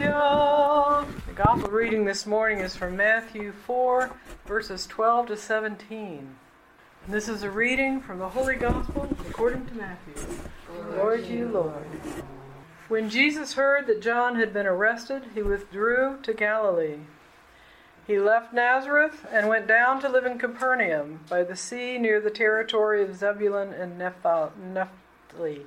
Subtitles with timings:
[0.00, 1.06] Hallelujah.
[1.26, 4.10] The gospel reading this morning is from Matthew 4,
[4.46, 6.36] verses 12 to 17.
[7.04, 10.14] And this is a reading from the Holy Gospel according to Matthew.
[10.92, 11.84] Glory to you, Lord.
[12.86, 16.98] When Jesus heard that John had been arrested, he withdrew to Galilee.
[18.06, 22.30] He left Nazareth and went down to live in Capernaum by the sea near the
[22.30, 25.66] territory of Zebulun and Naphtali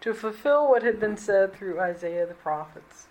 [0.00, 3.06] to fulfill what had been said through Isaiah the prophets.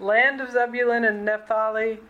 [0.00, 2.00] Land of Zebulun and Naphtali,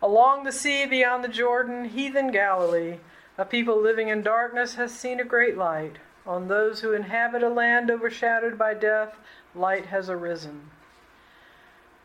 [0.00, 2.98] along the sea beyond the Jordan, heathen Galilee,
[3.38, 5.96] a people living in darkness has seen a great light.
[6.26, 9.16] On those who inhabit a land overshadowed by death,
[9.54, 10.70] light has arisen.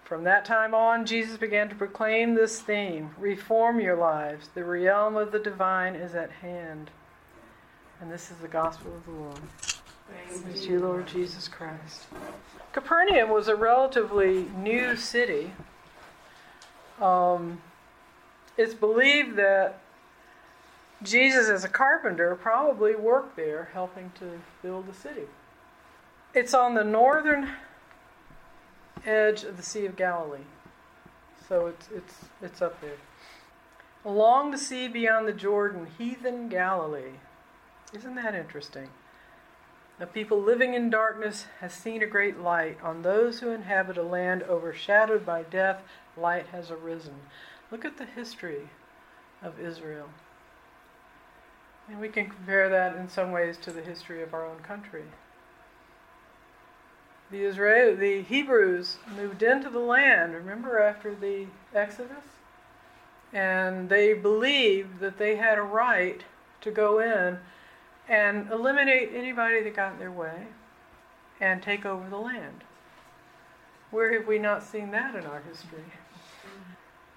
[0.04, 4.50] From that time on, Jesus began to proclaim this theme Reform your lives.
[4.54, 6.92] The realm of the divine is at hand.
[8.02, 9.40] And this is the gospel of the Lord.
[10.28, 12.08] Praise you, Lord Jesus Christ.
[12.74, 15.52] Capernaum was a relatively new city.
[17.02, 17.62] Um,
[18.58, 19.80] it's believed that
[21.04, 25.24] Jesus, as a carpenter, probably worked there helping to build the city.
[26.34, 27.50] It's on the northern
[29.06, 30.46] edge of the Sea of Galilee.
[31.50, 32.98] So it's, it's, it's up there.
[34.06, 37.18] Along the sea beyond the Jordan, heathen Galilee.
[37.94, 38.88] Isn't that interesting?
[40.02, 42.80] The people living in darkness has seen a great light.
[42.82, 45.84] On those who inhabit a land overshadowed by death,
[46.18, 47.18] light has arisen.
[47.70, 48.70] Look at the history
[49.44, 50.10] of Israel.
[51.88, 55.04] And we can compare that in some ways to the history of our own country.
[57.30, 62.26] The Israel, the Hebrews moved into the land, remember after the Exodus?
[63.32, 66.24] And they believed that they had a right
[66.62, 67.38] to go in
[68.12, 70.48] and eliminate anybody that got in their way
[71.40, 72.66] and take over the land.
[73.90, 75.86] Where have we not seen that in our history?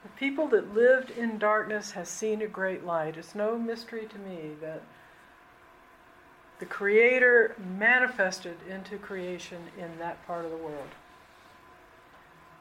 [0.04, 3.16] The people that lived in darkness has seen a great light.
[3.16, 4.82] It's no mystery to me that
[6.60, 10.90] the Creator manifested into creation in that part of the world.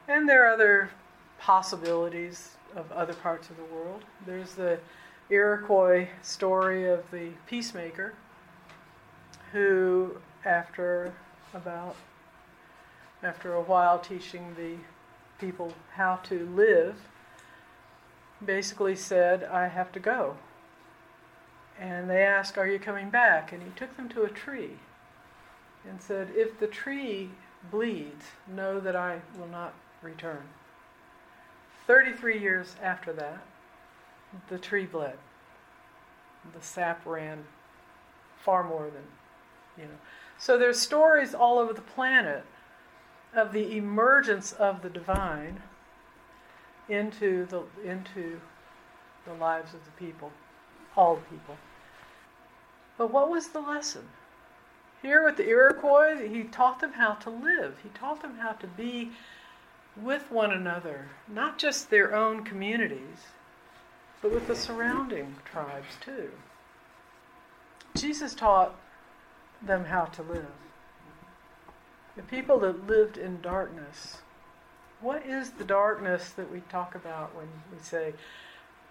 [0.08, 0.90] And there are other
[1.38, 4.02] possibilities of other parts of the world.
[4.26, 4.80] There's the
[5.30, 8.14] Iroquois story of the peacemaker
[9.54, 11.14] who, after
[11.54, 11.94] about
[13.22, 14.74] after a while teaching the
[15.38, 16.96] people how to live,
[18.44, 20.36] basically said, I have to go.
[21.78, 23.52] And they asked, Are you coming back?
[23.52, 24.78] And he took them to a tree
[25.88, 27.30] and said, If the tree
[27.70, 29.72] bleeds, know that I will not
[30.02, 30.42] return.
[31.86, 33.46] 33 years after that,
[34.48, 35.16] the tree bled.
[36.54, 37.44] The sap ran
[38.36, 39.04] far more than
[39.76, 39.98] you know.
[40.38, 42.44] So there's stories all over the planet
[43.34, 45.62] of the emergence of the divine
[46.88, 48.40] into the into
[49.26, 50.32] the lives of the people,
[50.96, 51.56] all the people.
[52.96, 54.08] But what was the lesson?
[55.02, 57.78] Here with the Iroquois, he taught them how to live.
[57.82, 59.12] He taught them how to be
[59.96, 63.32] with one another, not just their own communities,
[64.22, 66.30] but with the surrounding tribes too.
[67.94, 68.74] Jesus taught
[69.62, 70.46] them how to live.
[72.16, 74.18] The people that lived in darkness.
[75.00, 78.14] What is the darkness that we talk about when we say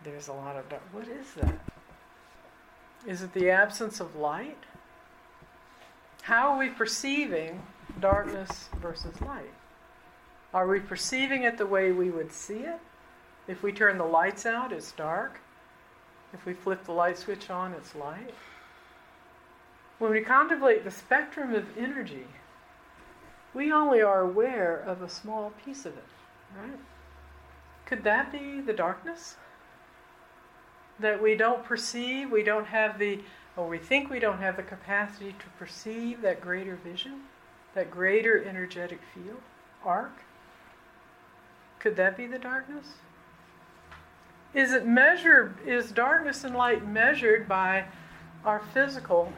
[0.04, 0.82] there's a lot of dark?
[0.92, 1.60] What is that?
[3.08, 4.58] Is it the absence of light?
[6.24, 7.62] How are we perceiving
[8.00, 9.54] darkness versus light?
[10.54, 12.80] Are we perceiving it the way we would see it?
[13.48, 15.40] If we turn the lights out, it's dark.
[16.34, 18.34] If we flip the light switch on, it's light.
[20.04, 22.28] When we contemplate the spectrum of energy,
[23.54, 26.04] we only are aware of a small piece of it,
[26.60, 26.78] right?
[27.86, 29.38] Could that be the darkness?
[31.00, 33.22] That we don't perceive, we don't have the,
[33.56, 37.22] or we think we don't have the capacity to perceive that greater vision,
[37.74, 39.40] that greater energetic field,
[39.86, 40.26] arc?
[41.80, 42.96] Could that be the darkness?
[44.54, 47.86] Is it measured, is darkness and light measured by
[48.44, 49.32] our physical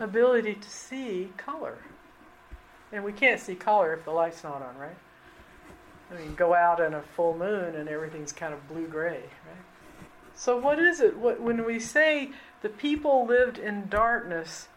[0.00, 1.78] ability to see color.
[2.92, 4.96] And we can't see color if the light's not on, right?
[6.10, 9.64] I mean, go out in a full moon and everything's kind of blue gray, right?
[10.34, 11.16] So, what is it?
[11.16, 12.30] What, when we say
[12.62, 14.68] the people lived in darkness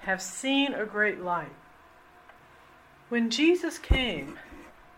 [0.00, 1.52] have seen a great light,
[3.08, 4.38] when Jesus came,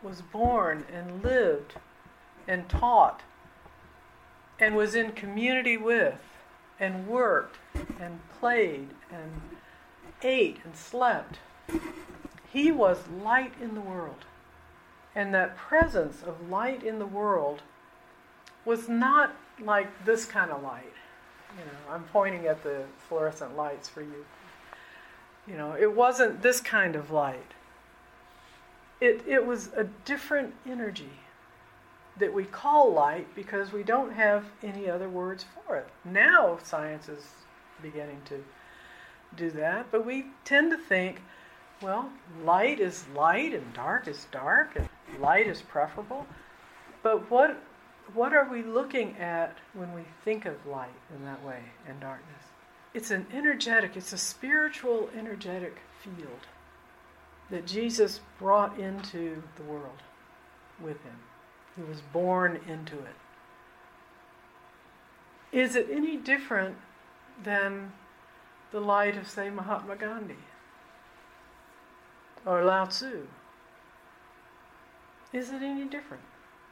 [0.03, 1.75] was born, and lived,
[2.47, 3.23] and taught,
[4.59, 6.21] and was in community with,
[6.81, 7.57] and worked,
[8.01, 9.41] and played, and
[10.23, 11.39] ate and slept.
[12.53, 14.25] He was light in the world.
[15.15, 17.63] And that presence of light in the world
[18.65, 20.93] was not like this kind of light.
[21.57, 24.25] You know, I'm pointing at the fluorescent lights for you.
[25.47, 27.53] You know, it wasn't this kind of light.
[29.01, 31.11] It, it was a different energy
[32.19, 35.89] that we call light because we don't have any other words for it.
[36.05, 37.25] Now science is
[37.83, 38.43] beginning to
[39.37, 41.23] do that, but we tend to think,
[41.83, 42.11] well,
[42.45, 44.89] light is light and dark is dark and
[45.21, 46.27] light is preferable.
[47.03, 47.61] But what
[48.13, 52.45] what are we looking at when we think of light in that way and darkness?
[52.93, 56.47] It's an energetic, it's a spiritual energetic field
[57.51, 60.03] that Jesus brought into the world
[60.81, 61.19] with him.
[61.77, 63.17] He was born into it.
[65.53, 66.77] Is it any different
[67.43, 67.93] than
[68.71, 70.37] the light of, say, Mahatma Gandhi
[72.45, 73.27] or Lao Tzu?
[75.33, 76.23] Is it any different?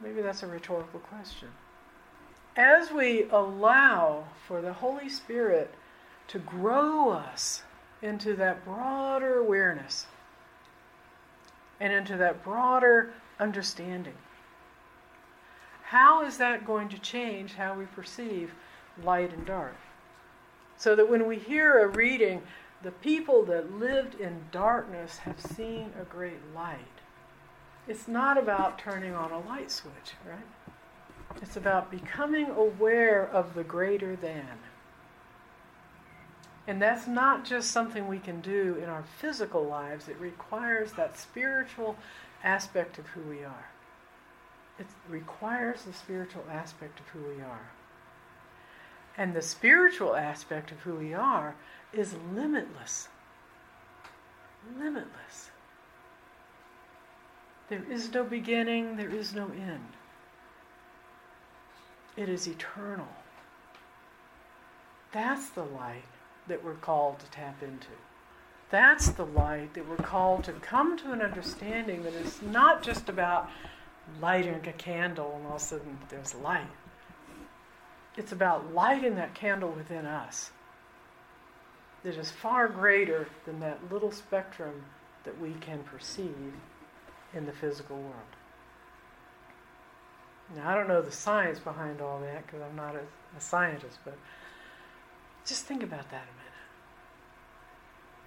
[0.01, 1.49] Maybe that's a rhetorical question.
[2.55, 5.73] As we allow for the Holy Spirit
[6.27, 7.63] to grow us
[8.01, 10.07] into that broader awareness
[11.79, 14.15] and into that broader understanding,
[15.93, 18.55] how is that going to change how we perceive
[19.03, 19.75] light and dark?
[20.75, 22.41] So that when we hear a reading,
[22.81, 26.79] the people that lived in darkness have seen a great light.
[27.87, 30.73] It's not about turning on a light switch, right?
[31.43, 34.57] It's about becoming aware of the greater than.
[36.65, 41.19] And that's not just something we can do in our physical lives, it requires that
[41.19, 41.97] spiritual
[42.43, 43.72] aspect of who we are.
[44.79, 47.71] It requires the spiritual aspect of who we are.
[49.17, 51.55] And the spiritual aspect of who we are
[51.93, 53.09] is limitless.
[54.77, 55.51] Limitless.
[57.69, 59.93] There is no beginning, there is no end.
[62.15, 63.07] It is eternal.
[65.11, 66.05] That's the light
[66.47, 67.87] that we're called to tap into.
[68.69, 73.07] That's the light that we're called to come to an understanding that it's not just
[73.07, 73.49] about
[74.21, 76.67] lighting a candle and all of a sudden there's light.
[78.15, 80.51] It's about lighting that candle within us
[82.03, 84.83] that is far greater than that little spectrum
[85.23, 86.53] that we can perceive
[87.33, 88.13] in the physical world.
[90.55, 93.01] Now, I don't know the science behind all that because I'm not a,
[93.37, 94.15] a, scientist, but
[95.45, 96.53] just think about that a minute.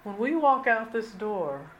[0.03, 1.71] When we walk out this door,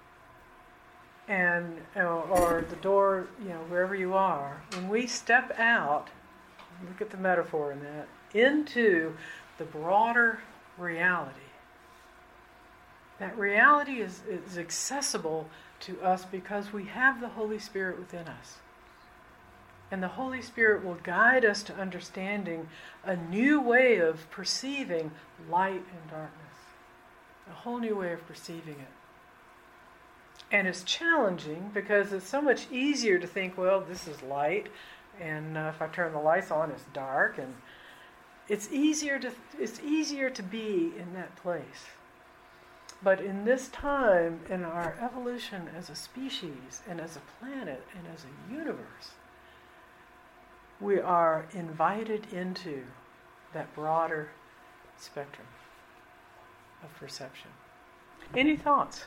[1.27, 6.07] and or the door, you know, wherever you are, when we step out,
[6.88, 9.13] look at the metaphor in that, into
[9.57, 10.39] the broader
[10.77, 11.39] reality.
[13.19, 15.50] That reality is, is accessible
[15.81, 18.57] to us because we have the Holy Spirit within us.
[19.89, 22.68] And the Holy Spirit will guide us to understanding
[23.03, 25.12] a new way of perceiving
[25.50, 26.56] light and darkness,
[27.50, 29.06] a whole new way of perceiving it.
[30.51, 34.67] And it's challenging because it's so much easier to think, well, this is light,
[35.19, 37.53] and uh, if I turn the lights on, it's dark, and
[38.47, 41.88] it's easier to it's easier to be in that place.
[43.03, 48.07] But in this time, in our evolution as a species and as a planet and
[48.13, 49.11] as a universe,
[50.80, 52.83] we are invited into
[53.54, 54.30] that broader
[54.97, 55.47] spectrum
[56.83, 57.51] of perception.
[58.35, 59.06] Any thoughts?